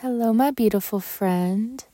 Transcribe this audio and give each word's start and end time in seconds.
Hello, 0.00 0.32
my 0.32 0.52
beautiful 0.52 1.00
friend. 1.00 1.84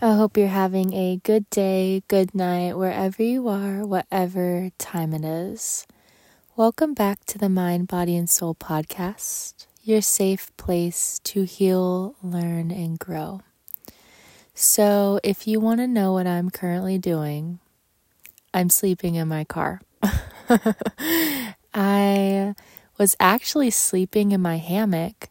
I 0.00 0.14
hope 0.14 0.38
you're 0.38 0.48
having 0.48 0.94
a 0.94 1.20
good 1.22 1.50
day, 1.50 2.02
good 2.08 2.34
night, 2.34 2.78
wherever 2.78 3.22
you 3.22 3.48
are, 3.48 3.84
whatever 3.84 4.70
time 4.78 5.12
it 5.12 5.26
is. 5.26 5.86
Welcome 6.56 6.94
back 6.94 7.26
to 7.26 7.36
the 7.36 7.50
Mind, 7.50 7.86
Body, 7.86 8.16
and 8.16 8.30
Soul 8.30 8.54
podcast, 8.54 9.66
your 9.84 10.00
safe 10.00 10.50
place 10.56 11.20
to 11.24 11.42
heal, 11.42 12.16
learn, 12.22 12.70
and 12.70 12.98
grow. 12.98 13.42
So, 14.54 15.20
if 15.22 15.46
you 15.46 15.60
want 15.60 15.80
to 15.80 15.86
know 15.86 16.14
what 16.14 16.26
I'm 16.26 16.48
currently 16.48 16.96
doing, 16.96 17.58
I'm 18.54 18.70
sleeping 18.70 19.16
in 19.16 19.28
my 19.28 19.44
car. 19.44 19.82
I 21.74 22.54
was 22.96 23.16
actually 23.20 23.68
sleeping 23.68 24.32
in 24.32 24.40
my 24.40 24.56
hammock 24.56 25.28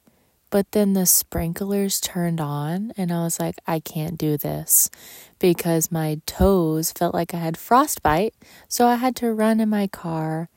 but 0.50 0.71
then 0.71 0.93
the 0.93 1.05
sprinklers 1.05 2.00
turned 2.00 2.41
on, 2.41 2.91
and 2.98 3.12
I 3.12 3.23
was 3.23 3.40
like, 3.40 3.57
I 3.67 3.80
can't 3.80 4.17
do 4.17 4.38
this 4.38 4.90
because 5.38 5.91
my 5.91 6.21
toes 6.26 6.91
felt 6.91 7.13
like 7.13 7.34
I 7.34 7.38
had 7.38 7.57
frostbite. 7.57 8.34
So 8.67 8.88
I 8.88 8.95
had 8.95 9.16
to 9.17 9.34
run 9.34 9.59
in 9.59 9.70
my 9.70 9.88
car 9.88 10.49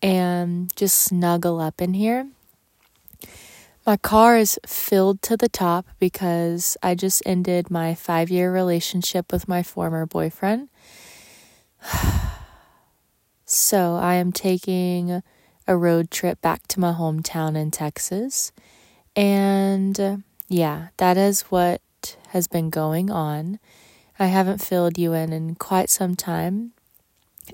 and 0.00 0.74
just 0.76 0.98
snuggle 0.98 1.60
up 1.60 1.80
in 1.80 1.94
here. 1.94 2.28
My 3.86 3.96
car 3.96 4.38
is 4.38 4.58
filled 4.66 5.20
to 5.22 5.36
the 5.36 5.48
top 5.48 5.86
because 5.98 6.76
I 6.82 6.94
just 6.94 7.22
ended 7.26 7.70
my 7.70 7.94
five 7.94 8.30
year 8.30 8.52
relationship 8.52 9.30
with 9.30 9.46
my 9.46 9.62
former 9.62 10.06
boyfriend. 10.06 10.68
so 13.44 13.96
I 13.96 14.14
am 14.14 14.32
taking 14.32 15.22
a 15.66 15.76
road 15.76 16.10
trip 16.10 16.40
back 16.40 16.66
to 16.68 16.80
my 16.80 16.92
hometown 16.92 17.56
in 17.56 17.70
Texas 17.70 18.52
and 19.16 19.98
uh, 19.98 20.16
yeah, 20.48 20.88
that 20.98 21.16
is 21.16 21.42
what 21.42 21.80
has 22.28 22.46
been 22.46 22.70
going 22.70 23.10
on. 23.10 23.58
I 24.18 24.26
haven't 24.26 24.62
filled 24.62 24.98
you 24.98 25.12
in 25.12 25.32
in 25.32 25.54
quite 25.56 25.90
some 25.90 26.14
time 26.14 26.72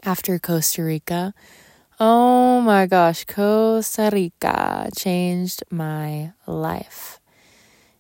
after 0.05 0.39
Costa 0.39 0.83
Rica. 0.83 1.35
Oh 1.99 2.61
my 2.61 2.87
gosh, 2.87 3.25
Costa 3.25 4.11
Rica 4.13 4.89
changed 4.97 5.63
my 5.71 6.33
life. 6.47 7.21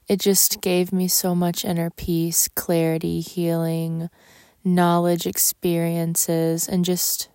It 0.08 0.18
just 0.20 0.60
gave 0.60 0.92
me 0.92 1.06
so 1.06 1.34
much 1.34 1.64
inner 1.64 1.90
peace, 1.90 2.48
clarity, 2.48 3.20
healing, 3.20 4.10
knowledge, 4.64 5.26
experiences, 5.26 6.66
and 6.66 6.84
just 6.84 7.28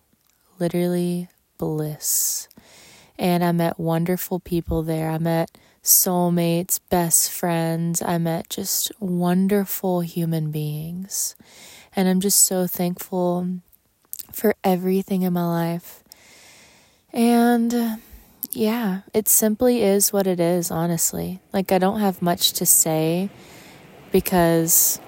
literally 0.58 1.28
bliss. 1.58 2.48
And 3.18 3.42
I 3.42 3.52
met 3.52 3.80
wonderful 3.80 4.40
people 4.40 4.82
there. 4.82 5.10
I 5.10 5.18
met 5.18 5.50
soulmates, 5.86 6.80
best 6.90 7.30
friends. 7.30 8.02
I 8.02 8.18
met 8.18 8.50
just 8.50 8.90
wonderful 9.00 10.00
human 10.00 10.50
beings. 10.50 11.36
And 11.94 12.08
I'm 12.08 12.20
just 12.20 12.44
so 12.44 12.66
thankful 12.66 13.60
for 14.32 14.54
everything 14.64 15.22
in 15.22 15.32
my 15.32 15.46
life. 15.46 16.02
And 17.12 17.72
uh, 17.72 17.96
yeah, 18.50 19.02
it 19.14 19.28
simply 19.28 19.82
is 19.82 20.12
what 20.12 20.26
it 20.26 20.40
is, 20.40 20.70
honestly. 20.70 21.40
Like, 21.52 21.72
I 21.72 21.78
don't 21.78 22.00
have 22.00 22.20
much 22.20 22.52
to 22.54 22.66
say 22.66 23.30
because 24.10 25.00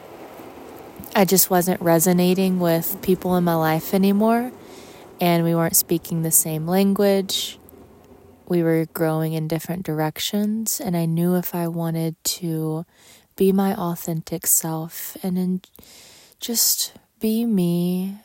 I 1.14 1.24
just 1.24 1.50
wasn't 1.50 1.80
resonating 1.80 2.60
with 2.60 3.02
people 3.02 3.36
in 3.36 3.44
my 3.44 3.56
life 3.56 3.92
anymore. 3.92 4.52
And 5.20 5.42
we 5.42 5.54
weren't 5.54 5.76
speaking 5.76 6.22
the 6.22 6.30
same 6.30 6.68
language 6.68 7.57
we 8.48 8.62
were 8.62 8.86
growing 8.92 9.34
in 9.34 9.46
different 9.48 9.84
directions, 9.84 10.80
and 10.80 10.96
I 10.96 11.04
knew 11.04 11.36
if 11.36 11.54
I 11.54 11.68
wanted 11.68 12.16
to 12.40 12.86
be 13.36 13.52
my 13.52 13.74
authentic 13.74 14.46
self 14.46 15.16
and 15.22 15.38
in, 15.38 15.60
just 16.40 16.94
be 17.20 17.44
me 17.44 18.16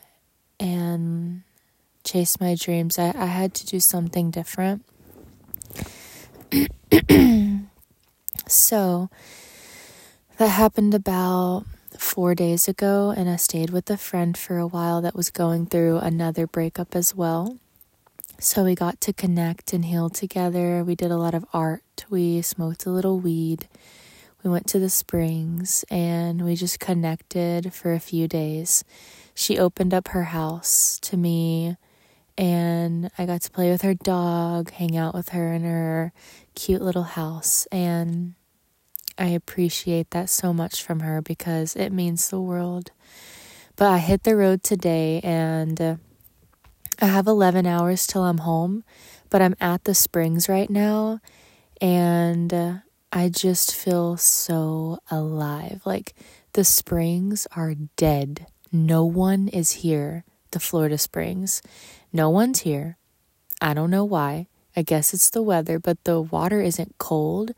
and 0.58 1.42
chase 2.04 2.40
my 2.40 2.54
dreams, 2.54 2.98
I, 2.98 3.12
I 3.16 3.26
had 3.26 3.54
to 3.54 3.66
do 3.66 3.80
something 3.80 4.30
different. 4.30 4.84
so 8.48 9.10
that 10.38 10.48
happened 10.48 10.94
about 10.94 11.64
four 11.98 12.34
days 12.34 12.66
ago, 12.66 13.12
and 13.16 13.28
I 13.28 13.36
stayed 13.36 13.70
with 13.70 13.90
a 13.90 13.96
friend 13.96 14.36
for 14.36 14.58
a 14.58 14.66
while 14.66 15.00
that 15.02 15.14
was 15.14 15.30
going 15.30 15.66
through 15.66 15.98
another 15.98 16.46
breakup 16.46 16.96
as 16.96 17.14
well. 17.14 17.58
So 18.38 18.64
we 18.64 18.74
got 18.74 19.00
to 19.02 19.12
connect 19.12 19.72
and 19.72 19.84
heal 19.84 20.10
together. 20.10 20.84
We 20.84 20.94
did 20.94 21.10
a 21.10 21.16
lot 21.16 21.34
of 21.34 21.46
art. 21.52 22.04
We 22.10 22.42
smoked 22.42 22.84
a 22.84 22.90
little 22.90 23.18
weed. 23.18 23.68
We 24.42 24.50
went 24.50 24.66
to 24.68 24.78
the 24.78 24.90
springs 24.90 25.84
and 25.90 26.44
we 26.44 26.54
just 26.54 26.78
connected 26.80 27.72
for 27.72 27.94
a 27.94 28.00
few 28.00 28.28
days. 28.28 28.84
She 29.34 29.58
opened 29.58 29.94
up 29.94 30.08
her 30.08 30.24
house 30.24 30.98
to 31.02 31.16
me 31.16 31.76
and 32.36 33.10
I 33.16 33.24
got 33.24 33.40
to 33.42 33.50
play 33.50 33.70
with 33.70 33.82
her 33.82 33.94
dog, 33.94 34.72
hang 34.72 34.96
out 34.96 35.14
with 35.14 35.30
her 35.30 35.52
in 35.52 35.62
her 35.62 36.12
cute 36.54 36.82
little 36.82 37.04
house. 37.04 37.66
And 37.72 38.34
I 39.16 39.28
appreciate 39.28 40.10
that 40.10 40.28
so 40.28 40.52
much 40.52 40.82
from 40.82 41.00
her 41.00 41.22
because 41.22 41.76
it 41.76 41.92
means 41.92 42.28
the 42.28 42.40
world. 42.40 42.90
But 43.76 43.88
I 43.88 43.98
hit 43.98 44.24
the 44.24 44.36
road 44.36 44.62
today 44.62 45.20
and 45.22 45.80
uh, 45.80 45.96
I 47.00 47.06
have 47.06 47.26
11 47.26 47.66
hours 47.66 48.06
till 48.06 48.22
I'm 48.22 48.38
home, 48.38 48.84
but 49.30 49.42
I'm 49.42 49.56
at 49.60 49.84
the 49.84 49.94
springs 49.94 50.48
right 50.48 50.70
now 50.70 51.20
and 51.80 52.52
uh, 52.54 52.74
I 53.12 53.28
just 53.28 53.74
feel 53.74 54.16
so 54.16 54.98
alive. 55.10 55.82
Like 55.84 56.14
the 56.52 56.64
springs 56.64 57.46
are 57.56 57.74
dead. 57.96 58.46
No 58.70 59.04
one 59.04 59.48
is 59.48 59.70
here, 59.72 60.24
the 60.52 60.60
Florida 60.60 60.98
Springs. 60.98 61.62
No 62.12 62.30
one's 62.30 62.60
here. 62.60 62.96
I 63.60 63.74
don't 63.74 63.90
know 63.90 64.04
why. 64.04 64.46
I 64.76 64.82
guess 64.82 65.14
it's 65.14 65.30
the 65.30 65.42
weather, 65.42 65.78
but 65.78 66.02
the 66.04 66.20
water 66.20 66.60
isn't 66.60 66.98
cold. 66.98 67.54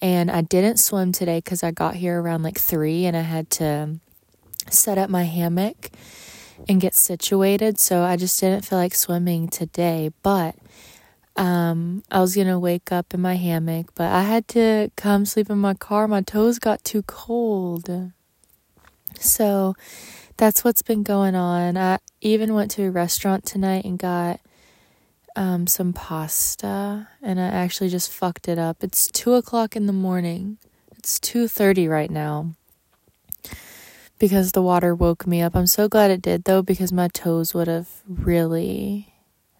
And 0.00 0.30
I 0.30 0.42
didn't 0.42 0.78
swim 0.78 1.12
today 1.12 1.38
because 1.38 1.62
I 1.62 1.70
got 1.70 1.96
here 1.96 2.20
around 2.20 2.42
like 2.42 2.58
three 2.58 3.04
and 3.06 3.16
I 3.16 3.20
had 3.22 3.50
to 3.50 3.98
set 4.70 4.98
up 4.98 5.10
my 5.10 5.24
hammock 5.24 5.90
and 6.68 6.80
get 6.80 6.94
situated. 6.94 7.78
So 7.78 8.02
I 8.02 8.16
just 8.16 8.38
didn't 8.40 8.64
feel 8.64 8.78
like 8.78 8.94
swimming 8.94 9.48
today, 9.48 10.10
but 10.22 10.56
um, 11.36 12.04
I 12.10 12.20
was 12.20 12.36
gonna 12.36 12.58
wake 12.58 12.92
up 12.92 13.12
in 13.12 13.20
my 13.20 13.34
hammock, 13.34 13.90
but 13.94 14.12
I 14.12 14.22
had 14.22 14.46
to 14.48 14.90
come 14.96 15.24
sleep 15.24 15.50
in 15.50 15.58
my 15.58 15.74
car. 15.74 16.06
My 16.06 16.22
toes 16.22 16.58
got 16.58 16.84
too 16.84 17.02
cold. 17.02 18.12
So 19.18 19.74
that's 20.36 20.64
what's 20.64 20.82
been 20.82 21.02
going 21.02 21.34
on. 21.34 21.76
I 21.76 21.98
even 22.20 22.54
went 22.54 22.70
to 22.72 22.84
a 22.84 22.90
restaurant 22.90 23.44
tonight 23.44 23.84
and 23.84 23.98
got 23.98 24.40
um, 25.36 25.66
some 25.66 25.92
pasta, 25.92 27.08
and 27.20 27.40
I 27.40 27.46
actually 27.46 27.88
just 27.88 28.12
fucked 28.12 28.48
it 28.48 28.58
up. 28.58 28.84
It's 28.84 29.08
two 29.08 29.34
o'clock 29.34 29.74
in 29.74 29.86
the 29.86 29.92
morning. 29.92 30.58
It's 30.96 31.18
two 31.18 31.48
thirty 31.48 31.88
right 31.88 32.10
now 32.10 32.54
because 34.18 34.52
the 34.52 34.62
water 34.62 34.94
woke 34.94 35.26
me 35.26 35.42
up. 35.42 35.56
I'm 35.56 35.66
so 35.66 35.88
glad 35.88 36.10
it 36.10 36.22
did 36.22 36.44
though 36.44 36.62
because 36.62 36.92
my 36.92 37.08
toes 37.08 37.54
would 37.54 37.68
have 37.68 37.88
really 38.06 39.14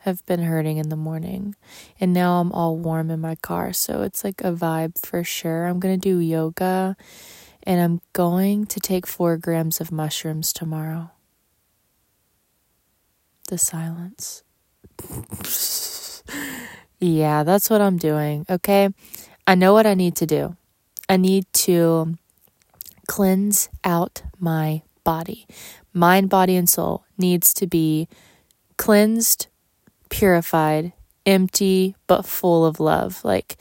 have 0.04 0.24
been 0.26 0.42
hurting 0.42 0.76
in 0.76 0.90
the 0.90 0.96
morning. 0.96 1.56
And 1.98 2.12
now 2.12 2.40
I'm 2.40 2.52
all 2.52 2.76
warm 2.76 3.10
in 3.10 3.20
my 3.20 3.36
car, 3.36 3.72
so 3.72 4.02
it's 4.02 4.22
like 4.22 4.42
a 4.42 4.52
vibe 4.52 5.04
for 5.04 5.24
sure. 5.24 5.66
I'm 5.66 5.80
going 5.80 5.98
to 5.98 6.08
do 6.08 6.18
yoga 6.18 6.96
and 7.62 7.80
I'm 7.80 8.00
going 8.12 8.66
to 8.66 8.80
take 8.80 9.06
4 9.06 9.38
grams 9.38 9.80
of 9.80 9.90
mushrooms 9.90 10.52
tomorrow. 10.52 11.10
The 13.48 13.56
silence. 13.56 14.42
yeah, 17.00 17.42
that's 17.42 17.70
what 17.70 17.80
I'm 17.80 17.96
doing, 17.96 18.44
okay? 18.50 18.90
I 19.46 19.54
know 19.54 19.72
what 19.72 19.86
I 19.86 19.94
need 19.94 20.16
to 20.16 20.26
do. 20.26 20.56
I 21.08 21.16
need 21.16 21.46
to 21.64 22.14
cleanse 23.06 23.68
out 23.84 24.22
my 24.38 24.82
body. 25.04 25.46
Mind, 25.92 26.28
body, 26.28 26.56
and 26.56 26.68
soul 26.68 27.04
needs 27.18 27.54
to 27.54 27.66
be 27.66 28.08
cleansed, 28.76 29.46
purified, 30.08 30.92
empty, 31.26 31.94
but 32.06 32.26
full 32.26 32.66
of 32.66 32.80
love. 32.80 33.24
Like, 33.24 33.56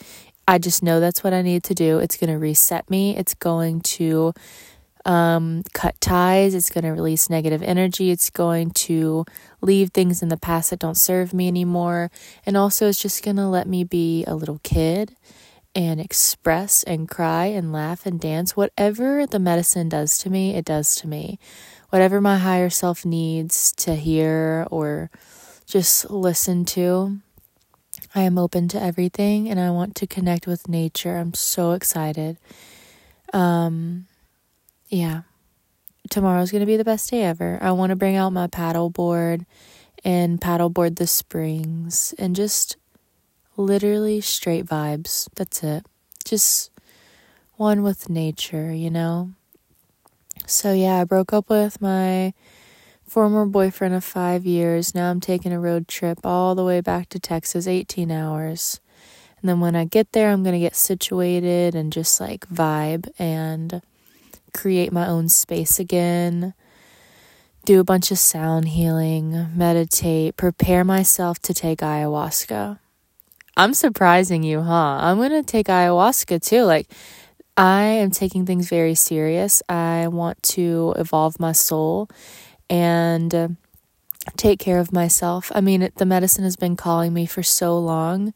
I 0.48 0.58
just 0.58 0.84
know 0.84 1.00
that's 1.00 1.24
what 1.24 1.34
I 1.34 1.42
need 1.42 1.64
to 1.66 1.74
do. 1.74 2.00
It's 2.00 2.18
going 2.18 2.32
to 2.32 2.40
reset 2.40 2.90
me. 2.90 3.16
It's 3.16 3.34
going 3.34 3.82
to 3.82 4.34
um, 5.06 5.64
cut 5.74 6.00
ties. 6.02 6.54
It's 6.54 6.70
going 6.70 6.84
to 6.84 6.92
release 6.92 7.30
negative 7.30 7.62
energy. 7.62 8.12
It's 8.12 8.30
going 8.30 8.72
to 8.72 9.26
leave 9.62 9.92
things 9.92 10.22
in 10.22 10.30
the 10.30 10.38
past 10.38 10.70
that 10.70 10.80
don't 10.80 10.98
serve 10.98 11.34
me 11.34 11.48
anymore. 11.48 12.10
And 12.46 12.58
also, 12.58 12.88
it's 12.88 13.02
just 13.02 13.24
going 13.24 13.38
to 13.38 13.48
let 13.48 13.68
me 13.68 13.84
be 13.84 14.24
a 14.26 14.36
little 14.36 14.60
kid 14.64 15.16
and 15.76 16.00
express 16.00 16.84
and 16.84 17.10
cry 17.10 17.46
and 17.46 17.74
laugh 17.74 18.06
and 18.06 18.20
dance. 18.20 18.56
Whatever 18.56 19.26
the 19.26 19.40
medicine 19.40 19.90
does 19.90 20.18
to 20.20 20.30
me, 20.30 20.56
it 20.56 20.66
does 20.66 20.96
to 20.96 21.08
me. 21.08 21.40
Whatever 21.90 22.22
my 22.22 22.38
higher 22.38 22.70
self 22.70 23.06
needs 23.06 23.72
to 23.74 23.96
hear 23.96 24.68
or 24.70 25.10
just 25.66 26.10
listen 26.10 26.66
to, 26.66 27.20
I 28.16 28.22
am 28.22 28.38
open 28.38 28.68
to 28.70 28.82
everything 28.82 29.50
and 29.50 29.60
I 29.60 29.72
want 29.72 29.96
to 29.96 30.08
connect 30.08 30.46
with 30.46 30.70
nature. 30.70 31.18
I'm 31.18 31.34
so 31.34 31.72
excited. 31.72 32.38
Um, 33.32 34.08
yeah, 34.90 35.22
tomorrow's 36.10 36.52
going 36.52 36.62
to 36.62 36.68
be 36.68 36.78
the 36.78 36.84
best 36.84 37.10
day 37.10 37.24
ever. 37.24 37.58
I 37.62 37.72
want 37.72 37.90
to 37.90 37.96
bring 37.96 38.16
out 38.16 38.32
my 38.32 38.48
paddle 38.48 38.90
board 38.92 39.46
and 40.04 40.40
paddleboard 40.40 40.98
the 40.98 41.08
springs 41.08 42.14
and 42.20 42.36
just 42.36 42.78
literally 43.58 44.22
straight 44.22 44.66
vibes. 44.66 45.28
That's 45.36 45.64
it. 45.64 45.86
Just 46.26 46.72
one 47.56 47.84
with 47.84 48.10
nature, 48.10 48.74
you 48.74 48.90
know? 48.90 49.32
So, 50.46 50.74
yeah, 50.74 51.02
I 51.02 51.04
broke 51.04 51.34
up 51.34 51.50
with 51.50 51.82
my 51.82 52.34
former 53.08 53.46
boyfriend 53.46 53.94
of 53.94 54.04
five 54.04 54.46
years. 54.46 54.96
Now 54.96 55.12
I'm 55.12 55.20
taking 55.20 55.54
a 55.54 55.60
road 55.60 55.88
trip 55.88 56.20
all 56.24 56.56
the 56.56 56.66
way 56.66 56.82
back 56.82 57.10
to 57.10 57.20
Texas, 57.20 57.68
18 57.68 58.12
hours. 58.12 58.80
And 59.42 59.50
then 59.50 59.60
when 59.60 59.76
I 59.76 59.86
get 59.86 60.12
there, 60.14 60.32
I'm 60.32 60.44
going 60.44 60.54
to 60.54 60.60
get 60.60 60.76
situated 60.76 61.76
and 61.76 61.94
just 61.94 62.20
like 62.20 62.48
vibe 62.48 63.12
and 63.20 63.82
create 64.54 64.92
my 64.92 65.08
own 65.08 65.30
space 65.30 65.80
again 65.80 66.54
do 67.66 67.80
a 67.80 67.84
bunch 67.84 68.12
of 68.12 68.20
sound 68.20 68.70
healing, 68.70 69.50
meditate, 69.56 70.36
prepare 70.36 70.84
myself 70.84 71.40
to 71.40 71.54
take 71.54 71.80
ayahuasca. 71.80 72.80
I'm 73.56 73.74
surprising 73.74 74.44
you, 74.44 74.62
huh? 74.62 74.98
I'm 75.00 75.18
going 75.18 75.30
to 75.30 75.44
take 75.44 75.68
ayahuasca 75.68 76.42
too. 76.42 76.64
Like, 76.64 76.92
I 77.56 77.84
am 77.84 78.10
taking 78.10 78.46
things 78.46 78.68
very 78.68 78.96
serious. 78.96 79.62
I 79.70 80.08
want 80.08 80.42
to 80.44 80.96
evolve 80.98 81.40
my 81.40 81.52
soul 81.52 82.10
and 82.68 83.34
uh, 83.34 83.48
take 84.38 84.60
care 84.60 84.80
of 84.80 84.92
myself. 84.92 85.52
I 85.54 85.62
mean, 85.62 85.88
the 85.98 86.06
medicine 86.06 86.44
has 86.46 86.56
been 86.56 86.76
calling 86.76 87.14
me 87.14 87.28
for 87.28 87.44
so 87.44 87.78
long, 87.78 88.34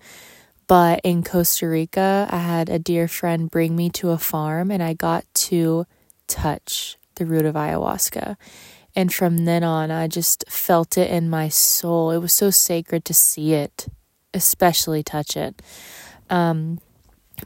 but 0.68 1.02
in 1.04 1.24
Costa 1.24 1.68
Rica, 1.68 2.28
I 2.30 2.38
had 2.38 2.70
a 2.70 2.78
dear 2.78 3.08
friend 3.08 3.50
bring 3.50 3.76
me 3.76 3.90
to 3.92 4.12
a 4.12 4.20
farm 4.20 4.70
and 4.70 4.84
I 4.84 4.94
got 4.94 5.26
to 5.34 5.88
touch 6.28 6.98
the 7.16 7.26
root 7.26 7.46
of 7.46 7.56
ayahuasca. 7.56 8.36
And 8.96 9.12
from 9.12 9.46
then 9.46 9.64
on, 9.64 9.90
I 9.90 10.08
just 10.08 10.44
felt 10.48 10.96
it 10.96 11.10
in 11.10 11.28
my 11.30 11.50
soul. 11.50 12.12
It 12.12 12.20
was 12.20 12.34
so 12.34 12.52
sacred 12.52 13.04
to 13.06 13.14
see 13.14 13.54
it, 13.54 13.88
especially 14.34 15.04
touch 15.04 15.38
it. 15.38 15.62
Um, 16.30 16.80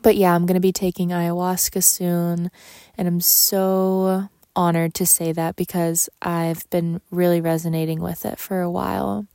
but 0.01 0.15
yeah, 0.15 0.33
I'm 0.33 0.45
going 0.45 0.55
to 0.55 0.61
be 0.61 0.71
taking 0.71 1.09
ayahuasca 1.09 1.83
soon. 1.83 2.49
And 2.97 3.07
I'm 3.07 3.21
so 3.21 4.29
honored 4.55 4.93
to 4.95 5.05
say 5.05 5.31
that 5.31 5.55
because 5.55 6.09
I've 6.21 6.69
been 6.69 7.01
really 7.11 7.41
resonating 7.41 8.01
with 8.01 8.25
it 8.25 8.39
for 8.39 8.61
a 8.61 8.71
while. 8.71 9.27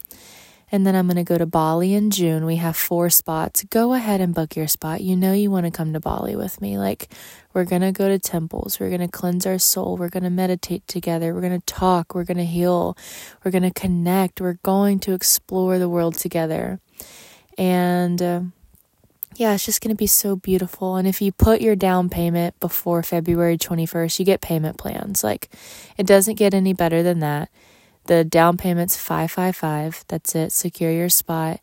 And 0.72 0.84
then 0.84 0.96
I'm 0.96 1.06
going 1.06 1.16
to 1.16 1.22
go 1.24 1.38
to 1.38 1.46
Bali 1.46 1.94
in 1.94 2.10
June. 2.10 2.44
We 2.44 2.56
have 2.56 2.76
four 2.76 3.08
spots. 3.08 3.62
Go 3.64 3.94
ahead 3.94 4.20
and 4.20 4.34
book 4.34 4.56
your 4.56 4.66
spot. 4.66 5.00
You 5.00 5.14
know 5.14 5.32
you 5.32 5.48
want 5.48 5.64
to 5.64 5.70
come 5.70 5.92
to 5.92 6.00
Bali 6.00 6.34
with 6.34 6.60
me. 6.60 6.76
Like, 6.76 7.08
we're 7.54 7.64
going 7.64 7.82
to 7.82 7.92
go 7.92 8.08
to 8.08 8.18
temples. 8.18 8.80
We're 8.80 8.88
going 8.88 9.00
to 9.00 9.08
cleanse 9.08 9.46
our 9.46 9.60
soul. 9.60 9.96
We're 9.96 10.08
going 10.08 10.24
to 10.24 10.30
meditate 10.30 10.86
together. 10.88 11.32
We're 11.32 11.40
going 11.40 11.60
to 11.60 11.66
talk. 11.66 12.16
We're 12.16 12.24
going 12.24 12.38
to 12.38 12.44
heal. 12.44 12.98
We're 13.44 13.52
going 13.52 13.62
to 13.62 13.70
connect. 13.70 14.40
We're 14.40 14.58
going 14.64 14.98
to 15.00 15.12
explore 15.12 15.78
the 15.78 15.88
world 15.88 16.16
together. 16.16 16.80
And, 17.58 18.20
uh, 18.20 18.40
yeah, 19.36 19.54
it's 19.54 19.64
just 19.64 19.80
going 19.80 19.94
to 19.94 19.98
be 19.98 20.06
so 20.06 20.36
beautiful. 20.36 20.96
And 20.96 21.06
if 21.06 21.20
you 21.20 21.32
put 21.32 21.60
your 21.60 21.76
down 21.76 22.08
payment 22.08 22.58
before 22.60 23.02
February 23.02 23.58
21st, 23.58 24.18
you 24.18 24.24
get 24.24 24.40
payment 24.40 24.78
plans. 24.78 25.22
Like, 25.22 25.50
it 25.96 26.06
doesn't 26.06 26.36
get 26.36 26.54
any 26.54 26.72
better 26.72 27.02
than 27.02 27.20
that. 27.20 27.50
The 28.04 28.24
down 28.24 28.56
payment's 28.56 28.96
555. 28.96 30.04
That's 30.08 30.34
it. 30.34 30.52
Secure 30.52 30.90
your 30.90 31.08
spot 31.08 31.60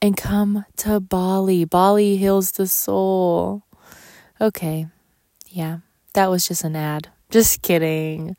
and 0.00 0.16
come 0.16 0.64
to 0.76 1.00
Bali. 1.00 1.64
Bali 1.64 2.16
heals 2.16 2.52
the 2.52 2.66
soul. 2.66 3.62
Okay. 4.40 4.86
Yeah. 5.48 5.78
That 6.14 6.30
was 6.30 6.48
just 6.48 6.64
an 6.64 6.76
ad. 6.76 7.08
Just 7.30 7.62
kidding. 7.62 8.36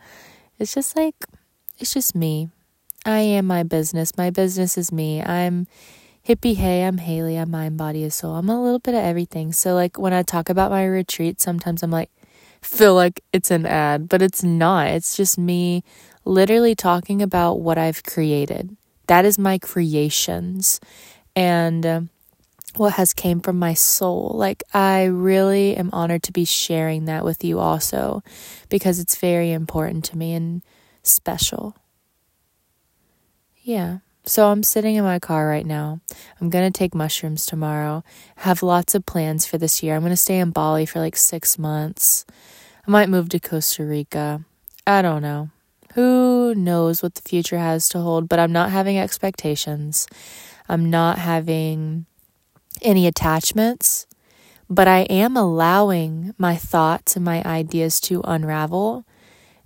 It's 0.58 0.74
just 0.74 0.96
like 0.96 1.16
it's 1.78 1.94
just 1.94 2.16
me. 2.16 2.50
I 3.06 3.20
am 3.20 3.46
my 3.46 3.64
business. 3.64 4.18
My 4.18 4.30
business 4.30 4.78
is 4.78 4.92
me. 4.92 5.22
I'm 5.22 5.68
hippie 6.30 6.56
hey, 6.56 6.84
I'm 6.84 7.00
Haley. 7.00 7.38
I'm 7.38 7.50
mind, 7.50 7.76
body, 7.76 8.04
and 8.04 8.14
soul. 8.14 8.36
I'm 8.36 8.50
a 8.50 8.62
little 8.62 8.78
bit 8.78 8.94
of 8.94 9.04
everything. 9.04 9.52
So 9.52 9.74
like 9.74 9.98
when 9.98 10.14
I 10.14 10.22
talk 10.22 10.48
about 10.48 10.70
my 10.70 10.86
retreat, 10.86 11.42
sometimes 11.42 11.82
I'm 11.82 11.90
like 11.90 12.12
feel 12.62 12.94
like 12.94 13.24
it's 13.34 13.50
an 13.50 13.66
ad, 13.66 14.08
but 14.08 14.22
it's 14.22 14.44
not. 14.44 14.90
It's 14.90 15.18
just 15.18 15.40
me 15.40 15.84
literally 16.26 16.76
talking 16.76 17.24
about 17.24 17.62
what 17.62 17.80
I've 17.80 18.04
created. 18.04 18.78
That 19.08 19.26
is 19.26 19.40
my 19.40 19.58
creations 19.58 20.80
and 21.36 21.84
uh, 21.84 22.02
what 22.76 22.94
has 22.94 23.12
came 23.12 23.40
from 23.40 23.58
my 23.58 23.74
soul. 23.74 24.34
Like 24.36 24.62
I 24.72 25.06
really 25.06 25.76
am 25.78 25.90
honored 25.94 26.22
to 26.24 26.32
be 26.32 26.46
sharing 26.46 27.06
that 27.06 27.26
with 27.26 27.44
you 27.44 27.58
also 27.58 28.22
because 28.70 29.00
it's 29.00 29.16
very 29.16 29.52
important 29.52 30.06
to 30.06 30.18
me 30.18 30.34
and 30.34 30.62
special. 31.02 31.76
Yeah. 33.64 34.00
So 34.30 34.52
I'm 34.52 34.62
sitting 34.62 34.94
in 34.94 35.04
my 35.04 35.18
car 35.18 35.48
right 35.48 35.66
now. 35.66 36.02
I'm 36.40 36.52
going 36.52 36.72
to 36.72 36.78
take 36.78 36.94
mushrooms 36.94 37.48
tomorrow. 37.48 38.04
have 38.36 38.62
lots 38.62 38.94
of 38.94 39.08
plans 39.08 39.48
for 39.48 39.58
this 39.58 39.82
year. 39.82 39.96
I'm 39.96 40.04
going 40.04 40.12
to 40.12 40.16
stay 40.16 40.38
in 40.38 40.52
Bali 40.52 40.86
for 40.86 41.00
like 41.00 41.16
6 41.16 41.58
months. 41.58 42.26
I 42.88 42.92
might 42.92 43.10
move 43.10 43.30
to 43.30 43.40
Costa 43.40 43.84
Rica. 43.84 44.46
I 44.86 45.02
don't 45.02 45.24
know. 45.24 45.50
Who 45.96 46.54
knows 46.54 47.02
what 47.02 47.16
the 47.16 47.28
future 47.28 47.58
has 47.58 47.90
to 47.90 48.02
hold, 48.02 48.30
but 48.30 48.38
I'm 48.38 48.52
not 48.52 48.70
having 48.70 49.00
expectations. 49.00 50.06
I'm 50.70 50.92
not 50.92 51.18
having 51.18 52.06
any 52.84 53.08
attachments, 53.08 54.06
but 54.70 54.88
I 54.88 55.00
am 55.10 55.38
allowing 55.38 56.36
my 56.38 56.56
thoughts 56.56 57.16
and 57.16 57.26
my 57.26 57.42
ideas 57.44 58.00
to 58.02 58.22
unravel. 58.24 59.06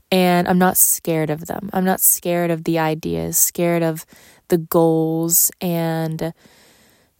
And 0.09 0.47
I'm 0.47 0.59
not 0.59 0.77
scared 0.77 1.29
of 1.31 1.47
them. 1.47 1.69
I'm 1.73 1.85
not 1.85 1.99
scared 1.99 2.51
of 2.51 2.63
the 2.65 2.79
ideas, 2.79 3.37
scared 3.37 3.81
of 3.81 4.05
the 4.53 4.59
goals 4.59 5.49
and 5.59 6.31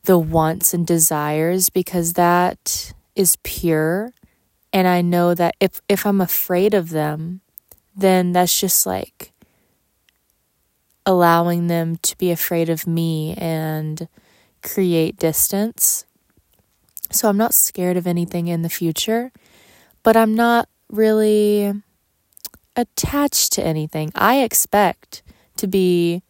the 0.03 0.19
wants 0.19 0.71
and 0.71 0.85
desires 0.85 1.69
because 1.69 2.13
that 2.13 2.93
is 3.15 3.37
pure. 3.41 4.13
And 4.71 4.87
I 4.87 5.01
know 5.01 5.33
that 5.33 5.55
if, 5.59 5.81
if 5.89 6.05
I'm 6.05 6.21
afraid 6.21 6.75
of 6.75 6.91
them, 6.91 7.41
then 7.95 8.33
that's 8.33 8.59
just 8.59 8.85
like 8.85 9.31
allowing 11.07 11.65
them 11.67 11.95
to 12.03 12.15
be 12.19 12.29
afraid 12.29 12.69
of 12.69 12.85
me 12.85 13.33
and 13.35 14.07
create 14.61 15.17
distance. 15.17 16.05
So 17.09 17.29
I'm 17.29 17.37
not 17.37 17.55
scared 17.55 17.97
of 17.97 18.05
anything 18.05 18.47
in 18.47 18.61
the 18.61 18.69
future, 18.69 19.31
but 20.03 20.15
I'm 20.15 20.35
not 20.35 20.69
really 20.87 21.73
attached 22.75 23.53
to 23.53 23.65
anything. 23.65 24.11
I 24.13 24.41
expect 24.41 25.23
to 25.57 25.65
be 25.65 26.21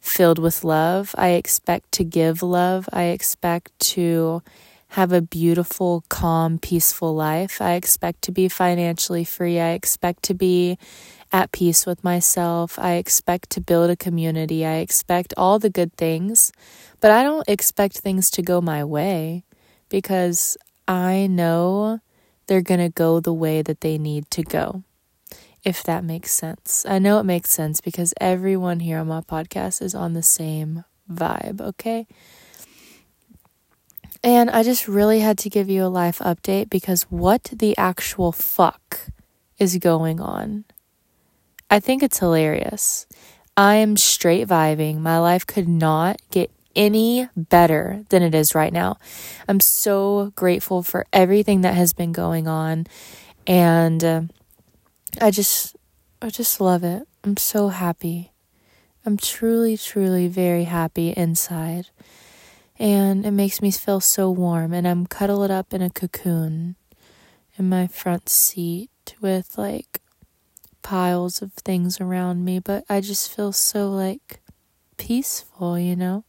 filled 0.00 0.38
with 0.38 0.64
love. 0.64 1.14
I 1.16 1.30
expect 1.30 1.92
to 1.92 2.04
give 2.04 2.42
love. 2.42 2.88
I 2.92 3.04
expect 3.04 3.78
to 3.94 4.42
have 4.94 5.12
a 5.12 5.22
beautiful, 5.22 6.02
calm, 6.08 6.58
peaceful 6.58 7.14
life. 7.14 7.60
I 7.60 7.74
expect 7.74 8.22
to 8.22 8.32
be 8.32 8.48
financially 8.48 9.24
free. 9.24 9.60
I 9.60 9.70
expect 9.70 10.24
to 10.24 10.34
be 10.34 10.78
at 11.32 11.52
peace 11.52 11.86
with 11.86 12.02
myself. 12.02 12.78
I 12.78 12.94
expect 12.94 13.50
to 13.50 13.60
build 13.60 13.90
a 13.90 13.96
community. 13.96 14.66
I 14.66 14.76
expect 14.76 15.32
all 15.36 15.60
the 15.60 15.70
good 15.70 15.94
things, 15.94 16.50
but 16.98 17.12
I 17.12 17.22
don't 17.22 17.48
expect 17.48 17.98
things 17.98 18.30
to 18.32 18.42
go 18.42 18.60
my 18.60 18.82
way 18.82 19.44
because 19.88 20.56
I 20.88 21.28
know 21.28 22.00
they're 22.48 22.62
going 22.62 22.80
to 22.80 22.88
go 22.88 23.20
the 23.20 23.32
way 23.32 23.62
that 23.62 23.80
they 23.80 23.96
need 23.96 24.28
to 24.32 24.42
go. 24.42 24.82
If 25.62 25.82
that 25.84 26.04
makes 26.04 26.30
sense. 26.30 26.86
I 26.88 26.98
know 26.98 27.18
it 27.18 27.24
makes 27.24 27.50
sense 27.50 27.80
because 27.80 28.14
everyone 28.20 28.80
here 28.80 28.98
on 28.98 29.08
my 29.08 29.20
podcast 29.20 29.82
is 29.82 29.94
on 29.94 30.14
the 30.14 30.22
same 30.22 30.84
vibe, 31.10 31.60
okay? 31.60 32.06
And 34.22 34.50
I 34.50 34.62
just 34.62 34.88
really 34.88 35.20
had 35.20 35.38
to 35.38 35.50
give 35.50 35.68
you 35.68 35.84
a 35.84 35.88
life 35.88 36.18
update 36.18 36.70
because 36.70 37.04
what 37.04 37.44
the 37.44 37.76
actual 37.76 38.32
fuck 38.32 39.08
is 39.58 39.76
going 39.78 40.20
on? 40.20 40.64
I 41.70 41.80
think 41.80 42.02
it's 42.02 42.18
hilarious. 42.18 43.06
I 43.56 43.76
am 43.76 43.96
straight 43.96 44.48
vibing. 44.48 44.98
My 44.98 45.18
life 45.18 45.46
could 45.46 45.68
not 45.68 46.20
get 46.30 46.50
any 46.74 47.28
better 47.36 48.04
than 48.08 48.22
it 48.22 48.34
is 48.34 48.54
right 48.54 48.72
now. 48.72 48.96
I'm 49.48 49.60
so 49.60 50.32
grateful 50.34 50.82
for 50.82 51.06
everything 51.12 51.62
that 51.62 51.74
has 51.74 51.92
been 51.92 52.12
going 52.12 52.48
on 52.48 52.86
and 53.46 54.04
uh, 54.04 54.22
I 55.20 55.30
just 55.30 55.76
I 56.22 56.30
just 56.30 56.60
love 56.60 56.84
it. 56.84 57.06
I'm 57.24 57.36
so 57.36 57.68
happy. 57.68 58.32
I'm 59.04 59.16
truly 59.16 59.76
truly 59.76 60.28
very 60.28 60.64
happy 60.64 61.10
inside 61.16 61.86
and 62.78 63.24
it 63.26 63.30
makes 63.30 63.60
me 63.62 63.70
feel 63.70 64.00
so 64.00 64.30
warm 64.30 64.72
and 64.72 64.86
I'm 64.86 65.06
cuddled 65.06 65.50
up 65.50 65.72
in 65.72 65.82
a 65.82 65.90
cocoon 65.90 66.76
in 67.58 67.68
my 67.68 67.86
front 67.86 68.28
seat 68.28 68.90
with 69.20 69.56
like 69.58 70.00
piles 70.82 71.42
of 71.42 71.52
things 71.52 72.00
around 72.00 72.44
me, 72.44 72.58
but 72.58 72.84
I 72.88 73.00
just 73.00 73.34
feel 73.34 73.52
so 73.52 73.90
like 73.90 74.40
peaceful, 74.96 75.78
you 75.78 75.94
know? 75.96 76.24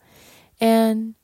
And 0.59 1.15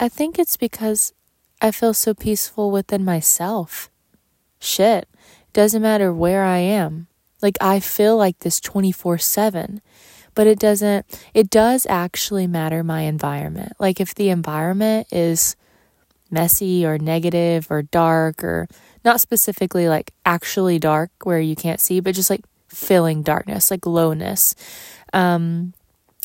I 0.00 0.08
think 0.08 0.38
it's 0.38 0.56
because 0.56 1.12
I 1.60 1.70
feel 1.70 1.94
so 1.94 2.12
peaceful 2.12 2.70
within 2.70 3.04
myself. 3.04 3.88
Shit. 4.58 5.08
Doesn't 5.52 5.82
matter 5.82 6.12
where 6.12 6.44
I 6.44 6.58
am. 6.58 7.08
Like 7.40 7.56
I 7.60 7.80
feel 7.80 8.16
like 8.16 8.38
this 8.40 8.60
24/7. 8.60 9.80
But 10.34 10.46
it 10.46 10.58
doesn't 10.58 11.04
it 11.34 11.50
does 11.50 11.86
actually 11.88 12.46
matter 12.46 12.82
my 12.82 13.02
environment. 13.02 13.72
Like 13.78 14.00
if 14.00 14.14
the 14.14 14.30
environment 14.30 15.08
is 15.12 15.56
messy 16.30 16.86
or 16.86 16.96
negative 16.98 17.70
or 17.70 17.82
dark 17.82 18.42
or 18.42 18.66
not 19.04 19.20
specifically 19.20 19.88
like 19.88 20.12
actually 20.24 20.78
dark 20.78 21.10
where 21.24 21.40
you 21.40 21.54
can't 21.54 21.80
see, 21.80 22.00
but 22.00 22.14
just 22.14 22.30
like 22.30 22.44
filling 22.68 23.22
darkness, 23.22 23.70
like 23.70 23.84
lowness. 23.84 24.54
Um, 25.12 25.74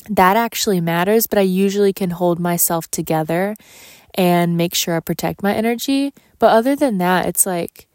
that 0.08 0.36
actually 0.36 0.80
matters, 0.80 1.26
but 1.26 1.38
I 1.38 1.42
usually 1.42 1.92
can 1.92 2.10
hold 2.10 2.40
myself 2.40 2.90
together 2.90 3.54
and 4.14 4.56
make 4.56 4.74
sure 4.74 4.96
I 4.96 5.00
protect 5.00 5.42
my 5.42 5.54
energy. 5.54 6.14
But 6.38 6.52
other 6.52 6.74
than 6.74 6.96
that, 6.98 7.26
it's 7.26 7.44
like 7.44 7.87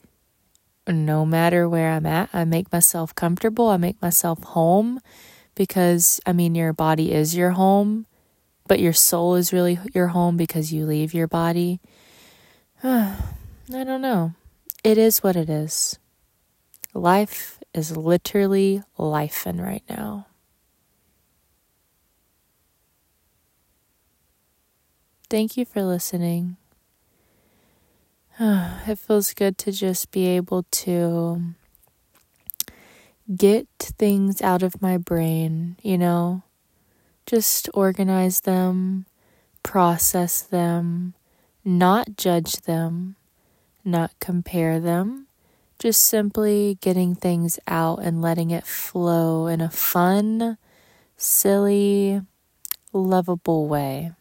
no 0.88 1.26
matter 1.26 1.68
where 1.68 1.92
I'm 1.92 2.06
at, 2.06 2.30
I 2.34 2.44
make 2.46 2.72
myself 2.72 3.16
comfortable, 3.16 3.70
I 3.70 3.78
make 3.78 4.02
myself 4.02 4.44
home 4.44 5.00
because 5.56 6.20
I 6.26 6.34
mean, 6.34 6.56
your 6.56 6.74
body 6.74 7.12
is 7.12 7.36
your 7.36 7.52
home, 7.52 8.06
but 8.68 8.80
your 8.80 8.94
soul 8.94 9.36
is 9.36 9.54
really 9.54 9.80
your 9.94 10.08
home 10.08 10.38
because 10.38 10.74
you 10.74 10.86
leave 10.86 11.14
your 11.14 11.28
body. 11.28 11.80
I 12.84 13.16
don't 13.70 14.02
know. 14.02 14.34
It 14.84 14.98
is 14.98 15.24
what 15.24 15.36
it 15.36 15.50
is. 15.50 15.98
Life 16.94 17.60
is 17.74 17.96
literally 17.96 18.84
life 18.98 19.48
in 19.48 19.62
right 19.62 19.84
now. 19.90 20.28
Thank 25.30 25.58
you 25.58 25.66
for 25.66 25.84
listening. 25.84 26.58
It 28.88 29.00
feels 29.00 29.34
good 29.34 29.58
to 29.60 29.72
just 29.72 30.12
be 30.12 30.28
able 30.28 30.64
to 30.84 31.56
get 33.34 33.68
things 33.80 34.42
out 34.42 34.62
of 34.64 34.82
my 34.82 34.98
brain, 34.98 35.78
you 35.82 35.98
know, 35.98 36.44
just 37.26 37.70
organize 37.74 38.42
them, 38.42 39.06
process 39.64 40.42
them, 40.42 41.14
not 41.64 42.18
judge 42.18 42.54
them, 42.64 43.16
not 43.86 44.12
compare 44.20 44.78
them, 44.78 45.28
just 45.80 46.04
simply 46.04 46.78
getting 46.82 47.16
things 47.16 47.60
out 47.66 48.00
and 48.00 48.22
letting 48.22 48.52
it 48.52 48.66
flow 48.66 49.48
in 49.48 49.62
a 49.62 49.70
fun, 49.70 50.58
silly, 51.16 52.22
lovable 52.92 53.70
way. 53.70 54.12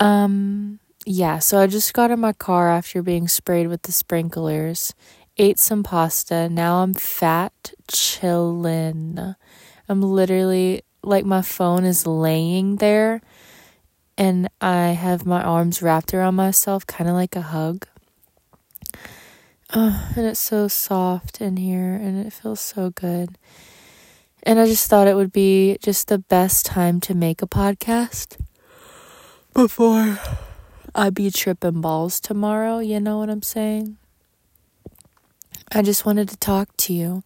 Um, 0.00 0.80
yeah, 1.04 1.38
so 1.38 1.60
I 1.60 1.66
just 1.66 1.92
got 1.94 2.10
in 2.10 2.20
my 2.20 2.32
car 2.32 2.68
after 2.68 3.02
being 3.02 3.28
sprayed 3.28 3.68
with 3.68 3.82
the 3.82 3.92
sprinklers, 3.92 4.94
ate 5.36 5.58
some 5.58 5.82
pasta. 5.82 6.48
Now 6.48 6.82
I'm 6.82 6.94
fat, 6.94 7.72
chillin'. 7.88 9.34
I'm 9.88 10.02
literally 10.02 10.82
like 11.02 11.24
my 11.24 11.42
phone 11.42 11.84
is 11.84 12.06
laying 12.06 12.76
there 12.76 13.20
and 14.16 14.48
I 14.60 14.88
have 14.88 15.26
my 15.26 15.42
arms 15.42 15.82
wrapped 15.82 16.14
around 16.14 16.36
myself, 16.36 16.86
kind 16.86 17.10
of 17.10 17.16
like 17.16 17.34
a 17.34 17.42
hug. 17.42 17.86
Oh, 19.74 20.12
and 20.14 20.26
it's 20.26 20.38
so 20.38 20.68
soft 20.68 21.40
in 21.40 21.56
here 21.56 21.94
and 21.94 22.24
it 22.24 22.32
feels 22.32 22.60
so 22.60 22.90
good. 22.90 23.38
And 24.44 24.60
I 24.60 24.66
just 24.66 24.88
thought 24.88 25.08
it 25.08 25.16
would 25.16 25.32
be 25.32 25.78
just 25.80 26.08
the 26.08 26.18
best 26.18 26.66
time 26.66 27.00
to 27.00 27.14
make 27.14 27.42
a 27.42 27.46
podcast 27.46 28.36
before 29.54 30.18
I 30.94 31.10
be 31.10 31.30
tripping 31.30 31.80
balls 31.80 32.20
tomorrow. 32.20 32.78
You 32.78 33.00
know 33.00 33.18
what 33.18 33.30
I'm 33.30 33.42
saying? 33.42 33.96
I 35.72 35.82
just 35.82 36.04
wanted 36.04 36.28
to 36.28 36.36
talk 36.36 36.76
to 36.78 36.92
you 36.92 37.22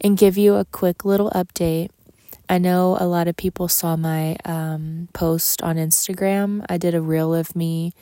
and 0.00 0.16
give 0.16 0.38
you 0.38 0.54
a 0.54 0.64
quick 0.64 1.04
little 1.04 1.30
update 1.30 1.90
I 2.50 2.58
know 2.58 2.96
a 2.98 3.06
lot 3.06 3.28
of 3.28 3.36
people 3.36 3.68
saw 3.68 3.94
my 3.94 4.36
um, 4.44 5.08
post 5.12 5.62
on 5.62 5.76
Instagram. 5.76 6.66
I 6.68 6.78
did 6.78 6.96
a 6.96 7.00
reel 7.00 7.32
of 7.32 7.54
me 7.54 7.94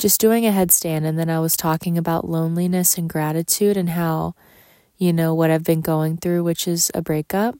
just 0.00 0.20
doing 0.20 0.44
a 0.44 0.50
headstand, 0.50 1.04
and 1.04 1.16
then 1.16 1.30
I 1.30 1.38
was 1.38 1.56
talking 1.56 1.96
about 1.96 2.28
loneliness 2.28 2.98
and 2.98 3.08
gratitude 3.08 3.76
and 3.76 3.90
how, 3.90 4.34
you 4.96 5.12
know, 5.12 5.34
what 5.36 5.52
I've 5.52 5.62
been 5.62 5.82
going 5.82 6.16
through, 6.16 6.42
which 6.42 6.66
is 6.66 6.90
a 6.94 7.00
breakup. 7.00 7.54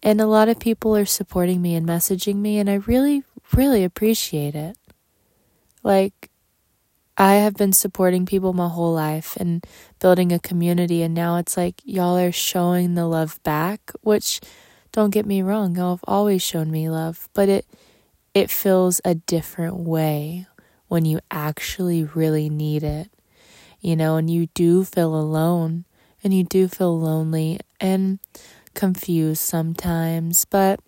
And 0.00 0.20
a 0.20 0.28
lot 0.28 0.48
of 0.48 0.60
people 0.60 0.96
are 0.96 1.04
supporting 1.04 1.60
me 1.60 1.74
and 1.74 1.84
messaging 1.84 2.36
me, 2.36 2.58
and 2.58 2.70
I 2.70 2.74
really, 2.74 3.24
really 3.52 3.82
appreciate 3.82 4.54
it. 4.54 4.78
Like, 5.86 6.30
I 7.16 7.34
have 7.36 7.54
been 7.54 7.72
supporting 7.72 8.26
people 8.26 8.52
my 8.52 8.68
whole 8.68 8.92
life 8.92 9.36
and 9.36 9.64
building 10.00 10.32
a 10.32 10.40
community, 10.40 11.00
and 11.00 11.14
now 11.14 11.36
it's 11.36 11.56
like 11.56 11.80
y'all 11.84 12.18
are 12.18 12.32
showing 12.32 12.94
the 12.94 13.06
love 13.06 13.40
back, 13.44 13.92
which 14.00 14.40
don't 14.90 15.10
get 15.10 15.26
me 15.26 15.42
wrong, 15.42 15.76
y'all 15.76 15.94
have 15.94 16.04
always 16.08 16.42
shown 16.42 16.72
me 16.72 16.90
love, 16.90 17.28
but 17.34 17.48
it 17.48 17.66
it 18.34 18.50
feels 18.50 19.00
a 19.04 19.14
different 19.14 19.76
way 19.76 20.48
when 20.88 21.04
you 21.04 21.20
actually 21.30 22.02
really 22.02 22.50
need 22.50 22.82
it. 22.82 23.08
You 23.80 23.94
know, 23.94 24.16
and 24.16 24.28
you 24.28 24.48
do 24.54 24.82
feel 24.82 25.14
alone 25.14 25.84
and 26.24 26.34
you 26.34 26.42
do 26.42 26.66
feel 26.66 26.98
lonely 26.98 27.60
and 27.80 28.18
confused 28.74 29.40
sometimes, 29.40 30.46
but 30.46 30.80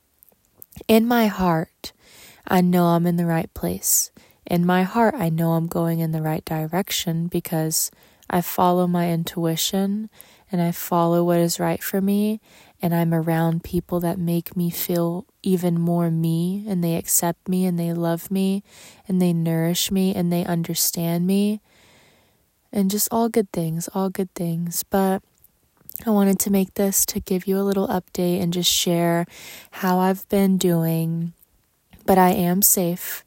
in 0.88 1.06
my 1.06 1.28
heart, 1.28 1.92
I 2.48 2.62
know 2.62 2.86
I'm 2.86 3.06
in 3.06 3.14
the 3.16 3.26
right 3.26 3.54
place. 3.54 4.10
In 4.48 4.64
my 4.64 4.82
heart, 4.82 5.14
I 5.14 5.28
know 5.28 5.52
I'm 5.52 5.66
going 5.66 6.00
in 6.00 6.12
the 6.12 6.22
right 6.22 6.42
direction 6.42 7.26
because 7.26 7.90
I 8.30 8.40
follow 8.40 8.86
my 8.86 9.10
intuition 9.10 10.08
and 10.50 10.62
I 10.62 10.72
follow 10.72 11.22
what 11.22 11.38
is 11.38 11.60
right 11.60 11.82
for 11.82 12.00
me 12.00 12.40
and 12.80 12.94
I'm 12.94 13.12
around 13.12 13.62
people 13.62 14.00
that 14.00 14.18
make 14.18 14.56
me 14.56 14.70
feel 14.70 15.26
even 15.42 15.78
more 15.78 16.10
me 16.10 16.64
and 16.66 16.82
they 16.82 16.96
accept 16.96 17.46
me 17.46 17.66
and 17.66 17.78
they 17.78 17.92
love 17.92 18.30
me 18.30 18.62
and 19.06 19.20
they 19.20 19.34
nourish 19.34 19.90
me 19.90 20.14
and 20.14 20.32
they 20.32 20.46
understand 20.46 21.26
me 21.26 21.60
and 22.72 22.90
just 22.90 23.08
all 23.10 23.28
good 23.28 23.52
things, 23.52 23.86
all 23.94 24.08
good 24.08 24.32
things. 24.34 24.82
But 24.82 25.22
I 26.06 26.10
wanted 26.10 26.38
to 26.40 26.50
make 26.50 26.72
this 26.74 27.04
to 27.06 27.20
give 27.20 27.46
you 27.46 27.58
a 27.58 27.64
little 27.68 27.88
update 27.88 28.40
and 28.40 28.50
just 28.50 28.72
share 28.72 29.26
how 29.72 29.98
I've 29.98 30.26
been 30.30 30.56
doing. 30.56 31.34
But 32.06 32.16
I 32.16 32.30
am 32.30 32.62
safe. 32.62 33.24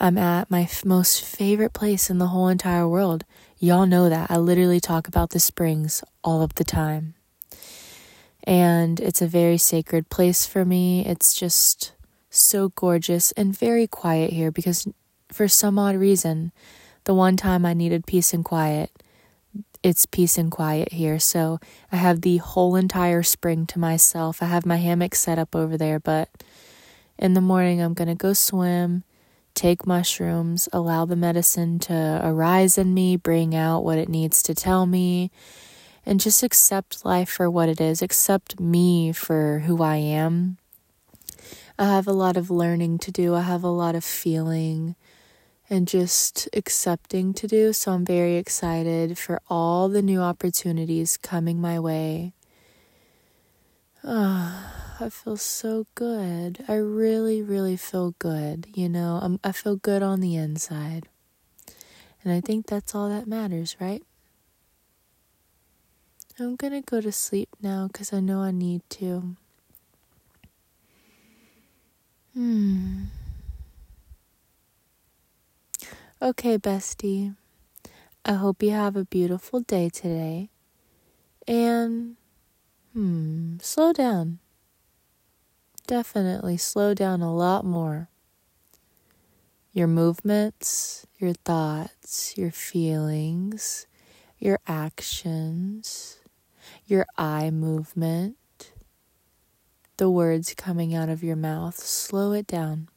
I'm 0.00 0.18
at 0.18 0.50
my 0.50 0.62
f- 0.62 0.84
most 0.84 1.24
favorite 1.24 1.72
place 1.72 2.10
in 2.10 2.18
the 2.18 2.28
whole 2.28 2.48
entire 2.48 2.88
world. 2.88 3.24
Y'all 3.58 3.86
know 3.86 4.08
that. 4.08 4.30
I 4.30 4.36
literally 4.36 4.80
talk 4.80 5.08
about 5.08 5.30
the 5.30 5.40
springs 5.40 6.04
all 6.22 6.42
of 6.42 6.54
the 6.54 6.64
time 6.64 7.14
and 8.48 8.98
it's 8.98 9.20
a 9.20 9.26
very 9.26 9.58
sacred 9.58 10.08
place 10.08 10.46
for 10.46 10.64
me. 10.64 11.04
It's 11.04 11.34
just 11.34 11.92
so 12.30 12.70
gorgeous 12.70 13.30
and 13.32 13.56
very 13.56 13.86
quiet 13.86 14.32
here 14.32 14.50
because, 14.50 14.88
for 15.30 15.48
some 15.48 15.78
odd 15.78 15.96
reason, 15.96 16.52
the 17.04 17.12
one 17.12 17.36
time 17.36 17.66
I 17.66 17.74
needed 17.74 18.06
peace 18.06 18.32
and 18.32 18.42
quiet, 18.42 18.90
it's 19.82 20.06
peace 20.06 20.38
and 20.38 20.50
quiet 20.50 20.92
here. 20.92 21.18
So 21.18 21.60
I 21.92 21.96
have 21.96 22.22
the 22.22 22.38
whole 22.38 22.74
entire 22.74 23.22
spring 23.22 23.66
to 23.66 23.78
myself. 23.78 24.42
I 24.42 24.46
have 24.46 24.64
my 24.64 24.76
hammock 24.76 25.14
set 25.14 25.38
up 25.38 25.54
over 25.54 25.76
there, 25.76 26.00
but 26.00 26.30
in 27.18 27.34
the 27.34 27.42
morning, 27.42 27.82
I'm 27.82 27.92
going 27.92 28.08
to 28.08 28.14
go 28.14 28.32
swim, 28.32 29.04
take 29.58 29.86
mushrooms, 29.86 30.68
allow 30.72 31.04
the 31.04 31.16
medicine 31.16 31.80
to 31.80 32.20
arise 32.22 32.78
in 32.78 32.94
me, 32.94 33.16
bring 33.16 33.56
out 33.56 33.82
what 33.82 33.98
it 33.98 34.08
needs 34.08 34.40
to 34.44 34.54
tell 34.54 34.86
me 34.86 35.32
and 36.06 36.20
just 36.20 36.44
accept 36.44 37.04
life 37.04 37.28
for 37.28 37.50
what 37.50 37.68
it 37.68 37.80
is, 37.80 38.00
accept 38.00 38.60
me 38.60 39.12
for 39.12 39.64
who 39.66 39.82
I 39.82 39.96
am. 39.96 40.58
I 41.76 41.86
have 41.86 42.06
a 42.06 42.12
lot 42.12 42.36
of 42.36 42.50
learning 42.50 42.98
to 43.00 43.10
do, 43.10 43.34
I 43.34 43.42
have 43.42 43.64
a 43.64 43.68
lot 43.68 43.96
of 43.96 44.04
feeling 44.04 44.94
and 45.68 45.88
just 45.88 46.48
accepting 46.52 47.34
to 47.34 47.46
do. 47.48 47.72
So 47.72 47.92
I'm 47.92 48.04
very 48.04 48.36
excited 48.36 49.18
for 49.18 49.40
all 49.50 49.88
the 49.88 50.02
new 50.02 50.20
opportunities 50.20 51.16
coming 51.16 51.60
my 51.60 51.78
way. 51.78 52.32
Ah, 54.04 54.87
I 55.00 55.10
feel 55.10 55.36
so 55.36 55.86
good. 55.94 56.64
I 56.66 56.74
really, 56.74 57.40
really 57.40 57.76
feel 57.76 58.16
good. 58.18 58.66
You 58.74 58.88
know, 58.88 59.20
I'm, 59.22 59.38
I 59.44 59.52
feel 59.52 59.76
good 59.76 60.02
on 60.02 60.20
the 60.20 60.34
inside. 60.34 61.08
And 62.24 62.32
I 62.32 62.40
think 62.40 62.66
that's 62.66 62.96
all 62.96 63.08
that 63.08 63.28
matters, 63.28 63.76
right? 63.80 64.02
I'm 66.40 66.56
gonna 66.56 66.82
go 66.82 67.00
to 67.00 67.12
sleep 67.12 67.48
now 67.62 67.86
because 67.86 68.12
I 68.12 68.18
know 68.18 68.40
I 68.40 68.50
need 68.50 68.82
to. 68.90 69.36
Hmm. 72.34 73.04
Okay, 76.20 76.58
bestie. 76.58 77.36
I 78.24 78.32
hope 78.32 78.64
you 78.64 78.70
have 78.70 78.96
a 78.96 79.04
beautiful 79.04 79.60
day 79.60 79.88
today. 79.90 80.50
And, 81.46 82.16
hmm, 82.92 83.58
slow 83.60 83.92
down. 83.92 84.40
Definitely 85.88 86.58
slow 86.58 86.92
down 86.92 87.22
a 87.22 87.34
lot 87.34 87.64
more. 87.64 88.10
Your 89.72 89.86
movements, 89.86 91.06
your 91.18 91.32
thoughts, 91.32 92.36
your 92.36 92.50
feelings, 92.50 93.86
your 94.38 94.60
actions, 94.66 96.18
your 96.84 97.06
eye 97.16 97.48
movement, 97.48 98.36
the 99.96 100.10
words 100.10 100.52
coming 100.52 100.94
out 100.94 101.08
of 101.08 101.24
your 101.24 101.36
mouth. 101.36 101.78
Slow 101.78 102.32
it 102.32 102.46
down. 102.46 102.90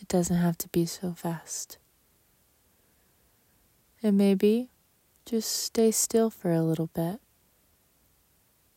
It 0.00 0.08
doesn't 0.08 0.38
have 0.38 0.58
to 0.58 0.68
be 0.70 0.86
so 0.86 1.12
fast. 1.12 1.78
And 4.02 4.18
maybe 4.18 4.68
just 5.26 5.48
stay 5.48 5.92
still 5.92 6.28
for 6.28 6.50
a 6.50 6.60
little 6.60 6.88
bit 6.88 7.20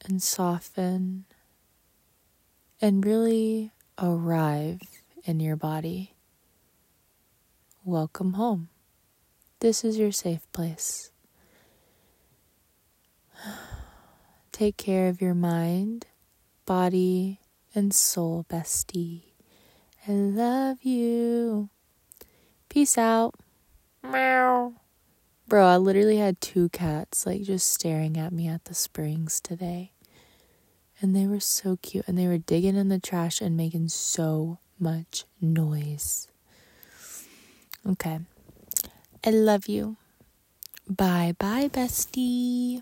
and 0.06 0.22
soften 0.22 1.26
and 2.82 3.06
really 3.06 3.72
arrive 4.02 4.82
in 5.24 5.40
your 5.40 5.56
body. 5.56 6.14
Welcome 7.84 8.34
home. 8.34 8.70
This 9.60 9.84
is 9.84 9.98
your 9.98 10.12
safe 10.12 10.46
place. 10.52 11.12
Take 14.52 14.78
care 14.78 15.08
of 15.08 15.22
your 15.22 15.34
mind, 15.34 16.06
body, 16.66 17.40
and 17.74 17.94
soul, 17.94 18.46
bestie. 18.50 19.24
I 20.08 20.12
love 20.12 20.84
you. 20.84 21.70
Peace 22.70 22.98
out. 22.98 23.36
Meow. 24.04 24.74
Bro, 25.48 25.66
I 25.66 25.78
literally 25.78 26.18
had 26.18 26.42
two 26.42 26.70
cats 26.70 27.26
like 27.26 27.44
just 27.44 27.72
staring 27.72 28.18
at 28.18 28.34
me 28.34 28.48
at 28.48 28.66
the 28.66 28.74
springs 28.74 29.40
today. 29.40 29.94
And 31.00 31.16
they 31.16 31.28
were 31.28 31.40
so 31.40 31.78
cute 31.82 32.08
and 32.08 32.18
they 32.18 32.28
were 32.28 32.40
digging 32.40 32.76
in 32.76 32.90
the 32.90 33.00
trash 33.00 33.40
and 33.42 33.56
making 33.56 33.90
so 33.90 34.58
much 34.80 35.26
noise. 35.40 36.28
Okay. 37.86 38.20
I 39.24 39.30
love 39.30 39.68
you. 39.68 39.98
Bye 40.90 41.36
bye, 41.38 41.70
bestie. 41.70 42.82